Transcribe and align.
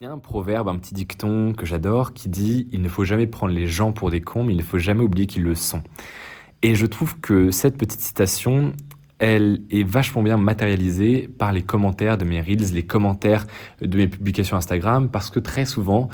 Il 0.00 0.04
y 0.04 0.06
a 0.06 0.12
un 0.12 0.18
proverbe, 0.18 0.68
un 0.68 0.78
petit 0.78 0.94
dicton 0.94 1.54
que 1.54 1.66
j'adore 1.66 2.12
qui 2.12 2.28
dit 2.28 2.68
Il 2.70 2.82
ne 2.82 2.88
faut 2.88 3.02
jamais 3.02 3.26
prendre 3.26 3.52
les 3.52 3.66
gens 3.66 3.90
pour 3.90 4.10
des 4.12 4.20
cons, 4.20 4.44
mais 4.44 4.52
il 4.52 4.58
ne 4.58 4.62
faut 4.62 4.78
jamais 4.78 5.02
oublier 5.02 5.26
qu'ils 5.26 5.42
le 5.42 5.56
sont. 5.56 5.82
Et 6.62 6.76
je 6.76 6.86
trouve 6.86 7.18
que 7.18 7.50
cette 7.50 7.76
petite 7.76 8.00
citation, 8.00 8.74
elle 9.18 9.62
est 9.70 9.82
vachement 9.82 10.22
bien 10.22 10.36
matérialisée 10.36 11.26
par 11.26 11.52
les 11.52 11.62
commentaires 11.62 12.16
de 12.16 12.24
mes 12.24 12.40
reels, 12.40 12.72
les 12.72 12.86
commentaires 12.86 13.44
de 13.82 13.96
mes 13.98 14.06
publications 14.06 14.56
Instagram, 14.56 15.08
parce 15.08 15.30
que 15.30 15.40
très 15.40 15.64
souvent, 15.64 16.08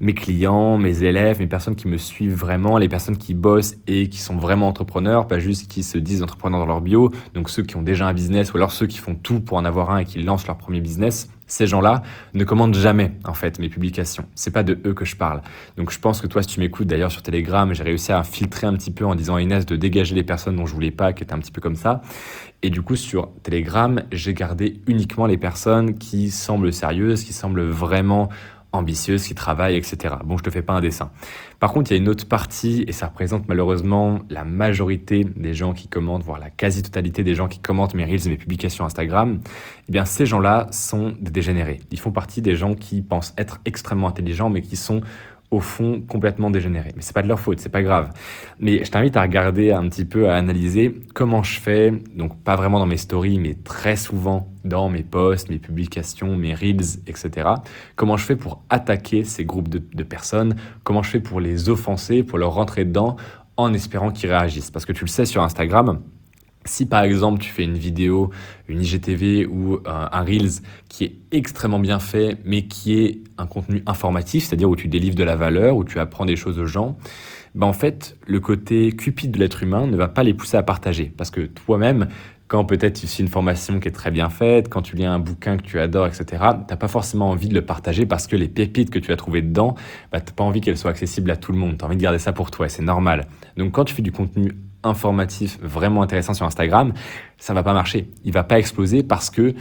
mes 0.00 0.14
clients, 0.14 0.78
mes 0.78 1.02
élèves, 1.02 1.38
mes 1.38 1.46
personnes 1.46 1.76
qui 1.76 1.86
me 1.86 1.98
suivent 1.98 2.34
vraiment, 2.34 2.78
les 2.78 2.88
personnes 2.88 3.18
qui 3.18 3.34
bossent 3.34 3.76
et 3.86 4.08
qui 4.08 4.18
sont 4.18 4.36
vraiment 4.36 4.66
entrepreneurs, 4.66 5.26
pas 5.26 5.38
juste 5.38 5.70
qui 5.70 5.82
se 5.82 5.98
disent 5.98 6.22
entrepreneurs 6.22 6.60
dans 6.60 6.66
leur 6.66 6.80
bio, 6.80 7.10
donc 7.34 7.50
ceux 7.50 7.62
qui 7.62 7.76
ont 7.76 7.82
déjà 7.82 8.06
un 8.06 8.14
business 8.14 8.52
ou 8.52 8.56
alors 8.56 8.72
ceux 8.72 8.86
qui 8.86 8.98
font 8.98 9.14
tout 9.14 9.40
pour 9.40 9.58
en 9.58 9.64
avoir 9.64 9.90
un 9.90 9.98
et 9.98 10.04
qui 10.06 10.22
lancent 10.22 10.46
leur 10.46 10.56
premier 10.56 10.80
business, 10.80 11.28
ces 11.46 11.66
gens-là 11.66 12.02
ne 12.32 12.44
commandent 12.44 12.76
jamais 12.76 13.12
en 13.24 13.34
fait 13.34 13.58
mes 13.58 13.68
publications. 13.68 14.24
C'est 14.34 14.52
pas 14.52 14.62
de 14.62 14.78
eux 14.86 14.94
que 14.94 15.04
je 15.04 15.16
parle. 15.16 15.42
Donc 15.76 15.90
je 15.90 15.98
pense 15.98 16.20
que 16.20 16.26
toi, 16.26 16.42
si 16.42 16.48
tu 16.48 16.60
m'écoutes 16.60 16.86
d'ailleurs 16.86 17.10
sur 17.12 17.22
Telegram, 17.22 17.74
j'ai 17.74 17.82
réussi 17.82 18.12
à 18.12 18.22
filtrer 18.22 18.66
un 18.66 18.74
petit 18.74 18.92
peu 18.92 19.04
en 19.04 19.14
disant 19.14 19.34
à 19.34 19.42
Inès 19.42 19.66
de 19.66 19.76
dégager 19.76 20.14
les 20.14 20.22
personnes 20.22 20.56
dont 20.56 20.66
je 20.66 20.72
voulais 20.72 20.92
pas, 20.92 21.12
qui 21.12 21.24
étaient 21.24 21.34
un 21.34 21.40
petit 21.40 21.52
peu 21.52 21.60
comme 21.60 21.76
ça. 21.76 22.02
Et 22.62 22.70
du 22.70 22.82
coup, 22.82 22.96
sur 22.96 23.30
Telegram, 23.42 24.02
j'ai 24.12 24.32
gardé 24.32 24.80
uniquement 24.86 25.26
les 25.26 25.38
personnes 25.38 25.98
qui 25.98 26.30
semblent 26.30 26.72
sérieuses, 26.72 27.24
qui 27.24 27.32
semblent 27.32 27.68
vraiment 27.68 28.28
ambitieuse, 28.72 29.26
qui 29.26 29.34
travaille, 29.34 29.76
etc. 29.76 30.14
Bon, 30.24 30.36
je 30.36 30.42
te 30.42 30.50
fais 30.50 30.62
pas 30.62 30.74
un 30.74 30.80
dessin. 30.80 31.10
Par 31.58 31.72
contre, 31.72 31.90
il 31.90 31.94
y 31.94 31.98
a 31.98 32.02
une 32.02 32.08
autre 32.08 32.26
partie, 32.26 32.84
et 32.86 32.92
ça 32.92 33.06
représente 33.06 33.48
malheureusement 33.48 34.20
la 34.30 34.44
majorité 34.44 35.24
des 35.24 35.54
gens 35.54 35.72
qui 35.72 35.88
commentent, 35.88 36.22
voire 36.22 36.38
la 36.38 36.50
quasi-totalité 36.50 37.22
des 37.22 37.34
gens 37.34 37.48
qui 37.48 37.58
commentent 37.58 37.94
mes 37.94 38.04
reels 38.04 38.26
et 38.26 38.30
mes 38.30 38.36
publications 38.36 38.84
Instagram. 38.84 39.40
Eh 39.88 39.92
bien, 39.92 40.04
ces 40.04 40.24
gens-là 40.26 40.68
sont 40.70 41.14
des 41.20 41.30
dégénérés. 41.30 41.80
Ils 41.90 42.00
font 42.00 42.12
partie 42.12 42.42
des 42.42 42.56
gens 42.56 42.74
qui 42.74 43.02
pensent 43.02 43.34
être 43.36 43.60
extrêmement 43.64 44.08
intelligents, 44.08 44.50
mais 44.50 44.62
qui 44.62 44.76
sont 44.76 45.00
au 45.50 45.60
fond 45.60 46.00
complètement 46.06 46.50
dégénérés. 46.50 46.92
Mais 46.94 47.02
c'est 47.02 47.14
pas 47.14 47.22
de 47.22 47.28
leur 47.28 47.40
faute, 47.40 47.58
c'est 47.60 47.70
pas 47.70 47.82
grave. 47.82 48.10
Mais 48.60 48.84
je 48.84 48.90
t'invite 48.90 49.16
à 49.16 49.22
regarder 49.22 49.72
un 49.72 49.88
petit 49.88 50.04
peu, 50.04 50.28
à 50.30 50.36
analyser 50.36 50.94
comment 51.14 51.42
je 51.42 51.58
fais, 51.60 51.92
donc 52.14 52.40
pas 52.42 52.56
vraiment 52.56 52.78
dans 52.78 52.86
mes 52.86 52.96
stories, 52.96 53.38
mais 53.38 53.54
très 53.54 53.96
souvent 53.96 54.48
dans 54.64 54.88
mes 54.88 55.02
posts, 55.02 55.50
mes 55.50 55.58
publications, 55.58 56.36
mes 56.36 56.54
reels, 56.54 57.00
etc. 57.06 57.48
Comment 57.96 58.16
je 58.16 58.24
fais 58.24 58.36
pour 58.36 58.62
attaquer 58.70 59.24
ces 59.24 59.44
groupes 59.44 59.68
de, 59.68 59.78
de 59.78 60.02
personnes, 60.04 60.54
comment 60.84 61.02
je 61.02 61.10
fais 61.10 61.20
pour 61.20 61.40
les 61.40 61.68
offenser, 61.68 62.22
pour 62.22 62.38
leur 62.38 62.54
rentrer 62.54 62.84
dedans 62.84 63.16
en 63.56 63.72
espérant 63.74 64.10
qu'ils 64.10 64.30
réagissent? 64.30 64.70
Parce 64.70 64.84
que 64.84 64.92
tu 64.92 65.04
le 65.04 65.10
sais 65.10 65.24
sur 65.24 65.42
Instagram, 65.42 66.00
si 66.64 66.86
par 66.86 67.02
exemple 67.02 67.40
tu 67.40 67.50
fais 67.50 67.64
une 67.64 67.78
vidéo, 67.78 68.30
une 68.68 68.82
IGTV 68.82 69.46
ou 69.46 69.74
euh, 69.74 69.80
un, 69.86 70.22
Reels 70.22 70.62
qui 70.88 71.04
est 71.04 71.14
extrêmement 71.32 71.78
bien 71.78 71.98
fait, 71.98 72.36
mais 72.44 72.62
qui 72.62 73.00
est 73.00 73.18
un 73.38 73.46
contenu 73.46 73.82
informatif, 73.86 74.44
c'est-à-dire 74.44 74.68
où 74.68 74.76
tu 74.76 74.88
délivres 74.88 75.16
de 75.16 75.24
la 75.24 75.36
valeur, 75.36 75.76
où 75.76 75.84
tu 75.84 75.98
apprends 75.98 76.26
des 76.26 76.36
choses 76.36 76.58
aux 76.58 76.66
gens, 76.66 76.96
ben 77.54 77.66
en 77.66 77.72
fait, 77.72 78.16
le 78.26 78.40
côté 78.40 78.92
cupide 78.92 79.32
de 79.32 79.38
l'être 79.38 79.62
humain 79.62 79.86
ne 79.86 79.96
va 79.96 80.08
pas 80.08 80.22
les 80.22 80.34
pousser 80.34 80.56
à 80.56 80.62
partager. 80.62 81.12
Parce 81.16 81.30
que 81.30 81.40
toi-même, 81.40 82.08
quand 82.46 82.64
peut-être 82.64 83.00
tu 83.00 83.06
suis 83.06 83.22
une 83.22 83.28
formation 83.28 83.80
qui 83.80 83.88
est 83.88 83.92
très 83.92 84.10
bien 84.10 84.28
faite, 84.28 84.68
quand 84.68 84.82
tu 84.82 84.96
lis 84.96 85.04
un 85.04 85.18
bouquin 85.18 85.56
que 85.56 85.62
tu 85.62 85.78
adores, 85.80 86.08
etc., 86.08 86.24
tu 86.30 86.36
n'as 86.38 86.76
pas 86.76 86.88
forcément 86.88 87.30
envie 87.30 87.48
de 87.48 87.54
le 87.54 87.64
partager 87.64 88.06
parce 88.06 88.26
que 88.26 88.36
les 88.36 88.48
pépites 88.48 88.90
que 88.90 88.98
tu 88.98 89.12
as 89.12 89.16
trouvées 89.16 89.42
dedans, 89.42 89.74
bah, 90.12 90.20
tu 90.20 90.26
n'as 90.26 90.32
pas 90.32 90.44
envie 90.44 90.60
qu'elles 90.60 90.76
soient 90.76 90.90
accessibles 90.90 91.30
à 91.30 91.36
tout 91.36 91.52
le 91.52 91.58
monde. 91.58 91.78
Tu 91.78 91.84
as 91.84 91.86
envie 91.86 91.96
de 91.96 92.02
garder 92.02 92.18
ça 92.18 92.32
pour 92.32 92.50
toi 92.50 92.68
c'est 92.68 92.82
normal. 92.82 93.26
Donc 93.56 93.72
quand 93.72 93.84
tu 93.84 93.94
fais 93.94 94.02
du 94.02 94.12
contenu 94.12 94.52
informatif 94.82 95.58
vraiment 95.62 96.02
intéressant 96.02 96.34
sur 96.34 96.46
Instagram, 96.46 96.92
ça 97.38 97.54
va 97.54 97.62
pas 97.62 97.72
marcher. 97.72 98.08
Il 98.24 98.32
va 98.32 98.44
pas 98.44 98.58
exploser 98.58 99.02
parce 99.02 99.30
que 99.30 99.54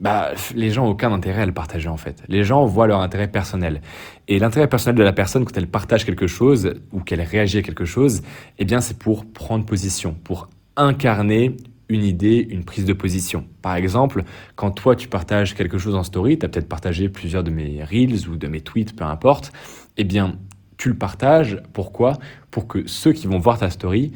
bah, 0.00 0.32
les 0.54 0.70
gens 0.70 0.86
ont 0.86 0.90
aucun 0.90 1.12
intérêt 1.12 1.42
à 1.42 1.46
le 1.46 1.52
partager 1.52 1.88
en 1.88 1.96
fait. 1.96 2.22
Les 2.28 2.44
gens 2.44 2.66
voient 2.66 2.86
leur 2.86 3.00
intérêt 3.00 3.28
personnel. 3.28 3.80
Et 4.28 4.38
l'intérêt 4.38 4.68
personnel 4.68 4.96
de 4.96 5.02
la 5.02 5.12
personne 5.12 5.44
quand 5.44 5.56
elle 5.56 5.68
partage 5.68 6.04
quelque 6.04 6.26
chose 6.26 6.74
ou 6.92 7.00
qu'elle 7.00 7.22
réagit 7.22 7.58
à 7.58 7.62
quelque 7.62 7.84
chose, 7.84 8.22
eh 8.58 8.64
bien 8.64 8.80
c'est 8.80 8.98
pour 8.98 9.24
prendre 9.24 9.64
position, 9.64 10.14
pour 10.24 10.48
incarner 10.76 11.56
une 11.88 12.02
idée, 12.02 12.46
une 12.50 12.64
prise 12.64 12.84
de 12.84 12.92
position. 12.92 13.46
Par 13.62 13.76
exemple, 13.76 14.24
quand 14.56 14.72
toi 14.72 14.96
tu 14.96 15.08
partages 15.08 15.54
quelque 15.54 15.78
chose 15.78 15.94
en 15.94 16.02
story, 16.02 16.38
tu 16.38 16.44
as 16.44 16.48
peut-être 16.48 16.68
partagé 16.68 17.08
plusieurs 17.08 17.44
de 17.44 17.50
mes 17.50 17.82
reels 17.82 18.28
ou 18.28 18.36
de 18.36 18.48
mes 18.48 18.60
tweets, 18.60 18.94
peu 18.94 19.04
importe, 19.04 19.52
eh 19.96 20.04
bien 20.04 20.36
tu 20.76 20.90
le 20.90 20.96
partages, 20.96 21.62
pourquoi? 21.72 22.18
Pour 22.50 22.66
que 22.66 22.86
ceux 22.86 23.12
qui 23.12 23.26
vont 23.26 23.38
voir 23.38 23.58
ta 23.58 23.70
story 23.70 24.12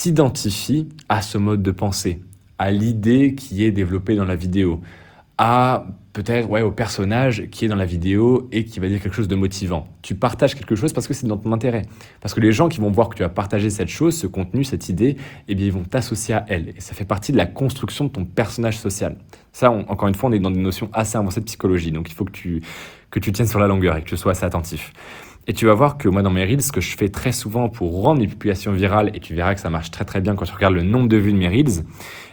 t'identifie 0.00 0.88
à 1.10 1.20
ce 1.20 1.36
mode 1.36 1.62
de 1.62 1.70
pensée, 1.72 2.22
à 2.58 2.70
l'idée 2.70 3.34
qui 3.34 3.64
est 3.66 3.70
développée 3.70 4.16
dans 4.16 4.24
la 4.24 4.34
vidéo, 4.34 4.80
à 5.36 5.84
peut-être 6.14 6.48
ouais, 6.48 6.62
au 6.62 6.70
personnage 6.70 7.50
qui 7.50 7.66
est 7.66 7.68
dans 7.68 7.76
la 7.76 7.84
vidéo 7.84 8.48
et 8.50 8.64
qui 8.64 8.80
va 8.80 8.88
dire 8.88 8.98
quelque 9.02 9.12
chose 9.12 9.28
de 9.28 9.34
motivant. 9.34 9.88
Tu 10.00 10.14
partages 10.14 10.54
quelque 10.54 10.74
chose 10.74 10.94
parce 10.94 11.06
que 11.06 11.12
c'est 11.12 11.26
dans 11.26 11.36
ton 11.36 11.52
intérêt. 11.52 11.82
Parce 12.22 12.32
que 12.32 12.40
les 12.40 12.50
gens 12.50 12.70
qui 12.70 12.80
vont 12.80 12.90
voir 12.90 13.10
que 13.10 13.14
tu 13.14 13.24
as 13.24 13.28
partagé 13.28 13.68
cette 13.68 13.88
chose, 13.88 14.16
ce 14.16 14.26
contenu, 14.26 14.64
cette 14.64 14.88
idée, 14.88 15.18
eh 15.48 15.54
bien, 15.54 15.66
ils 15.66 15.72
vont 15.72 15.84
t'associer 15.84 16.34
à 16.34 16.46
elle. 16.48 16.70
Et 16.70 16.80
ça 16.80 16.94
fait 16.94 17.04
partie 17.04 17.32
de 17.32 17.36
la 17.36 17.44
construction 17.44 18.06
de 18.06 18.10
ton 18.10 18.24
personnage 18.24 18.78
social. 18.78 19.18
Ça, 19.52 19.70
encore 19.70 20.08
une 20.08 20.14
fois, 20.14 20.30
on 20.30 20.32
est 20.32 20.38
dans 20.38 20.50
des 20.50 20.60
notions 20.60 20.88
assez 20.94 21.18
avancées 21.18 21.40
de 21.40 21.44
psychologie. 21.44 21.92
Donc, 21.92 22.08
il 22.10 22.14
faut 22.14 22.24
que 22.24 22.32
tu, 22.32 22.62
que 23.10 23.20
tu 23.20 23.32
tiennes 23.32 23.48
sur 23.48 23.60
la 23.60 23.66
longueur 23.66 23.98
et 23.98 24.02
que 24.02 24.08
tu 24.08 24.16
sois 24.16 24.32
assez 24.32 24.46
attentif. 24.46 24.94
Et 25.46 25.52
tu 25.52 25.66
vas 25.66 25.74
voir 25.74 25.98
que 25.98 26.08
moi, 26.08 26.22
dans 26.22 26.30
mes 26.30 26.44
reels, 26.44 26.62
ce 26.62 26.72
que 26.72 26.80
je 26.80 26.96
fais 26.96 27.08
très 27.08 27.32
souvent 27.32 27.68
pour 27.68 28.02
rendre 28.02 28.20
mes 28.20 28.28
publications 28.28 28.72
virales, 28.72 29.10
et 29.14 29.20
tu 29.20 29.34
verras 29.34 29.54
que 29.54 29.60
ça 29.60 29.70
marche 29.70 29.90
très 29.90 30.04
très 30.04 30.20
bien 30.20 30.34
quand 30.34 30.44
tu 30.44 30.54
regardes 30.54 30.74
le 30.74 30.82
nombre 30.82 31.08
de 31.08 31.16
vues 31.16 31.32
de 31.32 31.38
mes 31.38 31.48
reels, 31.48 31.84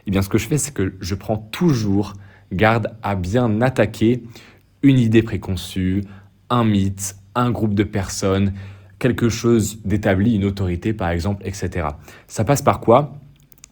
eh 0.06 0.12
bien, 0.12 0.22
ce 0.22 0.30
que 0.30 0.38
je 0.38 0.48
fais, 0.48 0.58
c'est 0.58 0.74
que 0.74 0.96
je 1.00 1.16
prends 1.16 1.38
toujours 1.38 2.14
garde 2.52 2.96
à 3.04 3.16
bien 3.16 3.62
attaquer 3.62 4.24
une 4.84 5.00
idée 5.00 5.24
préconçue, 5.24 6.04
un 6.50 6.64
mythe, 6.64 7.16
un 7.36 7.52
groupe 7.52 7.74
de 7.74 7.84
personnes, 7.84 8.54
quelque 9.00 9.30
chose 9.30 9.80
d'établi, 9.84 10.36
une 10.36 10.46
autorité 10.46 10.94
par 10.94 11.10
exemple, 11.10 11.44
etc. 11.46 11.88
Ça 12.28 12.44
passe 12.44 12.62
par 12.62 12.80
quoi? 12.80 13.20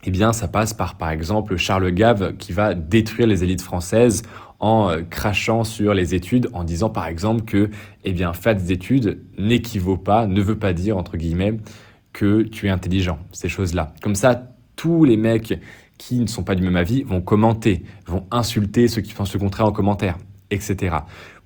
Eh 0.03 0.11
bien, 0.11 0.33
ça 0.33 0.47
passe 0.47 0.73
par, 0.73 0.97
par 0.97 1.09
exemple, 1.09 1.57
Charles 1.57 1.91
Gave 1.91 2.35
qui 2.37 2.51
va 2.51 2.75
détruire 2.75 3.27
les 3.27 3.43
élites 3.43 3.61
françaises 3.61 4.21
en 4.59 4.89
euh, 4.89 5.01
crachant 5.01 5.63
sur 5.63 5.93
les 5.93 6.15
études, 6.15 6.49
en 6.53 6.63
disant 6.63 6.89
par 6.89 7.07
exemple 7.07 7.43
que 7.43 7.69
eh 8.03 8.13
bien, 8.13 8.33
faire 8.33 8.55
des 8.55 8.71
études 8.71 9.21
n'équivaut 9.37 9.97
pas, 9.97 10.27
ne 10.27 10.41
veut 10.41 10.57
pas 10.57 10.73
dire, 10.73 10.97
entre 10.97 11.17
guillemets, 11.17 11.57
que 12.13 12.43
tu 12.43 12.67
es 12.67 12.69
intelligent, 12.69 13.19
ces 13.31 13.49
choses-là. 13.49 13.93
Comme 14.01 14.15
ça, 14.15 14.51
tous 14.75 15.03
les 15.03 15.17
mecs 15.17 15.59
qui 15.97 16.19
ne 16.19 16.27
sont 16.27 16.43
pas 16.43 16.55
du 16.55 16.63
même 16.63 16.75
avis 16.75 17.03
vont 17.03 17.21
commenter, 17.21 17.83
vont 18.05 18.25
insulter 18.31 18.87
ceux 18.87 19.01
qui 19.01 19.13
pensent 19.13 19.33
le 19.33 19.39
contraire 19.39 19.67
en 19.67 19.71
commentaire, 19.71 20.17
etc. 20.51 20.97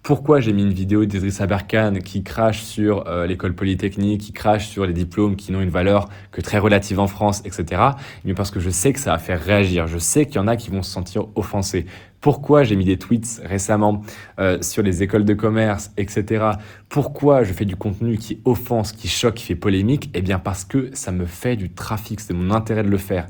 Pourquoi 0.02 0.40
j'ai 0.40 0.54
mis 0.54 0.64
une 0.64 0.74
vidéo 0.74 1.06
d'Idriss 1.06 1.42
Aberkan 1.42 1.96
qui 2.04 2.24
crache 2.24 2.62
sur 2.62 3.08
euh, 3.08 3.28
l'école 3.28 3.54
polytechnique, 3.54 4.22
qui 4.22 4.32
crache 4.32 4.68
sur 4.68 4.86
les 4.86 4.94
diplômes 4.94 5.36
qui 5.36 5.52
n'ont 5.52 5.62
une 5.62 5.70
valeur 5.70 6.08
que 6.32 6.42
très 6.42 6.58
relative 6.58 7.00
en 7.00 7.08
France, 7.08 7.42
etc. 7.46 7.82
Mais 8.24 8.34
parce 8.34 8.50
que 8.50 8.60
je 8.60 8.70
sais 8.70 8.94
que 8.94 9.00
ça 9.00 9.12
va 9.12 9.18
faire 9.18 9.42
réagir. 9.42 9.88
Je 9.88 9.98
sais 9.98 10.26
qu'il 10.26 10.38
y 10.38 10.40
en 10.40 10.48
a 10.48 10.56
qui 10.56 10.72
vont 10.72 10.82
se 10.82 10.92
sentir 10.92 11.28
offensés. 11.36 11.86
Pourquoi 12.22 12.64
j'ai 12.64 12.76
mis 12.76 12.86
des 12.86 12.98
tweets 12.98 13.42
récemment 13.46 14.02
euh, 14.40 14.62
sur 14.62 14.84
les 14.84 15.04
écoles 15.04 15.26
de 15.26 15.34
commerce, 15.34 15.92
etc. 15.98 16.46
Pourquoi 16.88 17.44
je 17.44 17.54
fais 17.54 17.66
du 17.66 17.76
contenu 17.76 18.18
qui 18.18 18.42
offense, 18.46 18.94
qui 18.94 19.08
choque, 19.08 19.36
qui 19.36 19.46
fait 19.46 19.56
polémique? 19.56 20.10
Eh 20.14 20.22
bien 20.22 20.40
parce 20.40 20.66
que 20.66 20.90
ça 20.94 21.12
me 21.12 21.26
fait 21.26 21.56
du 21.56 21.72
trafic, 21.72 22.20
c'est 22.20 22.34
mon 22.34 22.52
intérêt 22.52 22.84
de 22.84 22.90
le 22.90 22.98
faire. 22.98 23.28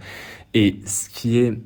Et 0.53 0.80
ce 0.86 1.09
qui 1.09 1.40
est 1.40 1.59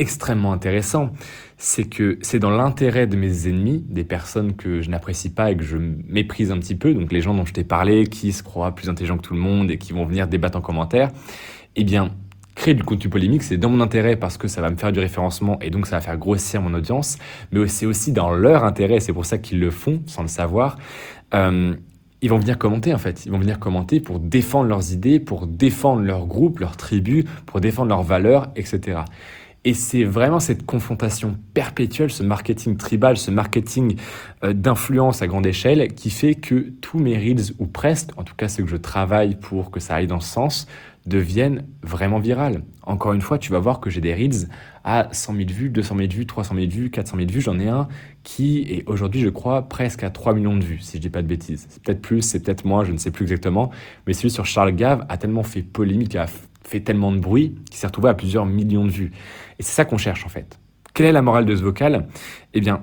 extrêmement 0.00 0.52
intéressant, 0.52 1.10
c'est 1.58 1.84
que 1.84 2.18
c'est 2.22 2.38
dans 2.38 2.50
l'intérêt 2.50 3.06
de 3.06 3.16
mes 3.16 3.46
ennemis, 3.46 3.84
des 3.88 4.02
personnes 4.02 4.56
que 4.56 4.80
je 4.80 4.90
n'apprécie 4.90 5.28
pas 5.28 5.50
et 5.50 5.56
que 5.56 5.62
je 5.62 5.76
méprise 5.76 6.50
un 6.50 6.58
petit 6.58 6.74
peu, 6.74 6.94
donc 6.94 7.12
les 7.12 7.20
gens 7.20 7.34
dont 7.34 7.44
je 7.44 7.52
t'ai 7.52 7.64
parlé, 7.64 8.06
qui 8.06 8.32
se 8.32 8.42
croient 8.42 8.74
plus 8.74 8.88
intelligents 8.88 9.18
que 9.18 9.22
tout 9.22 9.34
le 9.34 9.40
monde 9.40 9.70
et 9.70 9.76
qui 9.76 9.92
vont 9.92 10.06
venir 10.06 10.26
débattre 10.26 10.56
en 10.56 10.62
commentaire, 10.62 11.10
eh 11.76 11.84
bien, 11.84 12.12
créer 12.54 12.74
du 12.74 12.82
contenu 12.82 13.10
polémique, 13.10 13.42
c'est 13.42 13.58
dans 13.58 13.68
mon 13.68 13.80
intérêt 13.80 14.16
parce 14.16 14.38
que 14.38 14.48
ça 14.48 14.62
va 14.62 14.70
me 14.70 14.76
faire 14.76 14.90
du 14.90 15.00
référencement 15.00 15.58
et 15.60 15.68
donc 15.68 15.86
ça 15.86 15.96
va 15.96 16.00
faire 16.00 16.16
grossir 16.16 16.62
mon 16.62 16.72
audience, 16.72 17.18
mais 17.52 17.68
c'est 17.68 17.86
aussi 17.86 18.10
dans 18.10 18.30
leur 18.30 18.64
intérêt, 18.64 19.00
c'est 19.00 19.12
pour 19.12 19.26
ça 19.26 19.36
qu'ils 19.36 19.60
le 19.60 19.70
font 19.70 20.02
sans 20.06 20.22
le 20.22 20.28
savoir. 20.28 20.78
Euh, 21.34 21.74
ils 22.22 22.28
vont 22.28 22.38
venir 22.38 22.58
commenter 22.58 22.92
en 22.92 22.98
fait. 22.98 23.24
Ils 23.24 23.32
vont 23.32 23.38
venir 23.38 23.58
commenter 23.58 24.00
pour 24.00 24.18
défendre 24.18 24.68
leurs 24.68 24.92
idées, 24.92 25.20
pour 25.20 25.46
défendre 25.46 26.02
leur 26.02 26.26
groupe, 26.26 26.58
leur 26.58 26.76
tribu, 26.76 27.24
pour 27.46 27.60
défendre 27.60 27.88
leurs 27.88 28.02
valeurs, 28.02 28.48
etc. 28.56 29.00
Et 29.64 29.74
c'est 29.74 30.04
vraiment 30.04 30.40
cette 30.40 30.64
confrontation 30.64 31.36
perpétuelle, 31.52 32.10
ce 32.10 32.22
marketing 32.22 32.78
tribal, 32.78 33.18
ce 33.18 33.30
marketing 33.30 33.96
euh, 34.42 34.54
d'influence 34.54 35.20
à 35.20 35.26
grande 35.26 35.46
échelle 35.46 35.92
qui 35.92 36.08
fait 36.08 36.34
que 36.34 36.72
tous 36.80 36.98
mes 36.98 37.18
reels, 37.18 37.52
ou 37.58 37.66
presque, 37.66 38.10
en 38.16 38.24
tout 38.24 38.34
cas 38.34 38.48
ceux 38.48 38.62
que 38.62 38.70
je 38.70 38.76
travaille 38.76 39.36
pour 39.36 39.70
que 39.70 39.78
ça 39.78 39.96
aille 39.96 40.06
dans 40.06 40.20
ce 40.20 40.32
sens, 40.32 40.66
deviennent 41.04 41.66
vraiment 41.82 42.20
virales. 42.20 42.62
Encore 42.82 43.12
une 43.12 43.20
fois, 43.20 43.38
tu 43.38 43.52
vas 43.52 43.58
voir 43.58 43.80
que 43.80 43.90
j'ai 43.90 44.00
des 44.00 44.14
reels 44.14 44.48
à 44.82 45.08
100 45.12 45.36
000 45.36 45.48
vues, 45.50 45.68
200 45.68 45.96
000 45.96 46.08
vues, 46.10 46.26
300 46.26 46.54
000 46.54 46.66
vues, 46.68 46.90
400 46.90 47.16
000 47.18 47.30
vues. 47.30 47.40
J'en 47.42 47.58
ai 47.58 47.68
un 47.68 47.88
qui 48.22 48.62
est 48.62 48.84
aujourd'hui, 48.86 49.20
je 49.20 49.28
crois, 49.28 49.68
presque 49.68 50.02
à 50.04 50.10
3 50.10 50.34
millions 50.34 50.56
de 50.56 50.64
vues, 50.64 50.78
si 50.80 50.96
je 50.96 51.02
dis 51.02 51.10
pas 51.10 51.22
de 51.22 51.26
bêtises. 51.26 51.66
C'est 51.68 51.82
peut-être 51.82 52.00
plus, 52.00 52.22
c'est 52.22 52.40
peut-être 52.42 52.64
moins, 52.64 52.84
je 52.84 52.92
ne 52.92 52.98
sais 52.98 53.10
plus 53.10 53.24
exactement. 53.24 53.70
Mais 54.06 54.14
celui 54.14 54.30
sur 54.30 54.46
Charles 54.46 54.72
Gave 54.72 55.04
a 55.08 55.18
tellement 55.18 55.42
fait 55.42 55.62
polémique, 55.62 56.16
a 56.16 56.26
fait 56.64 56.80
tellement 56.80 57.12
de 57.12 57.18
bruit 57.18 57.54
qu'il 57.70 57.76
s'est 57.76 57.86
retrouvé 57.86 58.08
à 58.08 58.14
plusieurs 58.14 58.46
millions 58.46 58.84
de 58.84 58.90
vues. 58.90 59.12
Et 59.58 59.62
c'est 59.62 59.72
ça 59.72 59.84
qu'on 59.84 59.98
cherche 59.98 60.24
en 60.24 60.28
fait. 60.28 60.58
Quelle 60.94 61.06
est 61.06 61.12
la 61.12 61.22
morale 61.22 61.46
de 61.46 61.54
ce 61.54 61.62
vocal? 61.62 62.06
Eh 62.54 62.60
bien, 62.60 62.80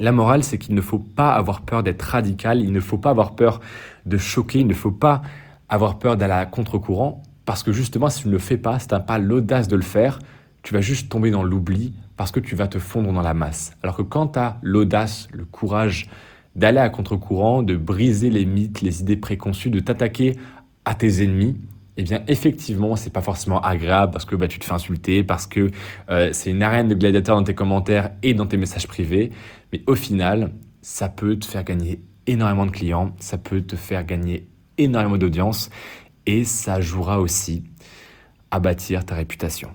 La 0.00 0.10
morale, 0.10 0.42
c'est 0.42 0.58
qu'il 0.58 0.74
ne 0.74 0.80
faut 0.80 0.98
pas 0.98 1.32
avoir 1.32 1.62
peur 1.62 1.84
d'être 1.84 2.02
radical, 2.02 2.60
il 2.60 2.72
ne 2.72 2.80
faut 2.80 2.98
pas 2.98 3.10
avoir 3.10 3.36
peur 3.36 3.60
de 4.06 4.18
choquer, 4.18 4.58
il 4.58 4.66
ne 4.66 4.74
faut 4.74 4.90
pas 4.90 5.22
avoir 5.68 5.98
peur 6.00 6.16
d'aller 6.16 6.32
à 6.32 6.46
contre-courant, 6.46 7.22
parce 7.44 7.62
que 7.62 7.72
justement, 7.72 8.08
si 8.08 8.22
tu 8.22 8.28
ne 8.28 8.32
le 8.32 8.38
fais 8.38 8.56
pas, 8.56 8.80
si 8.80 8.88
tu 8.88 8.94
n'as 8.94 9.00
pas 9.00 9.18
l'audace 9.18 9.68
de 9.68 9.76
le 9.76 9.82
faire, 9.82 10.18
tu 10.62 10.74
vas 10.74 10.80
juste 10.80 11.08
tomber 11.08 11.30
dans 11.30 11.44
l'oubli, 11.44 11.94
parce 12.16 12.32
que 12.32 12.40
tu 12.40 12.56
vas 12.56 12.66
te 12.66 12.78
fondre 12.78 13.12
dans 13.12 13.22
la 13.22 13.34
masse. 13.34 13.76
Alors 13.82 13.96
que 13.96 14.02
quand 14.02 14.28
tu 14.28 14.38
as 14.40 14.58
l'audace, 14.62 15.28
le 15.32 15.44
courage 15.44 16.10
d'aller 16.56 16.78
à 16.78 16.88
contre-courant, 16.88 17.62
de 17.62 17.76
briser 17.76 18.30
les 18.30 18.46
mythes, 18.46 18.80
les 18.80 19.00
idées 19.00 19.16
préconçues, 19.16 19.70
de 19.70 19.80
t'attaquer 19.80 20.36
à 20.84 20.96
tes 20.96 21.22
ennemis, 21.22 21.56
eh 21.96 22.02
bien 22.02 22.22
effectivement, 22.26 22.96
c'est 22.96 23.12
pas 23.12 23.20
forcément 23.20 23.60
agréable 23.60 24.12
parce 24.12 24.24
que 24.24 24.36
bah, 24.36 24.48
tu 24.48 24.58
te 24.58 24.64
fais 24.64 24.72
insulter, 24.72 25.22
parce 25.22 25.46
que 25.46 25.70
euh, 26.10 26.30
c'est 26.32 26.50
une 26.50 26.62
arène 26.62 26.88
de 26.88 26.94
gladiateurs 26.94 27.36
dans 27.36 27.44
tes 27.44 27.54
commentaires 27.54 28.10
et 28.22 28.34
dans 28.34 28.46
tes 28.46 28.56
messages 28.56 28.86
privés. 28.86 29.30
Mais 29.72 29.82
au 29.86 29.94
final, 29.94 30.52
ça 30.82 31.08
peut 31.08 31.36
te 31.36 31.46
faire 31.46 31.64
gagner 31.64 32.00
énormément 32.26 32.66
de 32.66 32.70
clients, 32.70 33.14
ça 33.18 33.38
peut 33.38 33.62
te 33.62 33.76
faire 33.76 34.04
gagner 34.04 34.48
énormément 34.78 35.18
d'audience 35.18 35.70
et 36.26 36.44
ça 36.44 36.80
jouera 36.80 37.20
aussi 37.20 37.64
à 38.50 38.60
bâtir 38.60 39.04
ta 39.04 39.14
réputation. 39.14 39.74